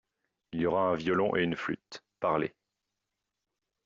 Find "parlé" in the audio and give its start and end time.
2.19-2.55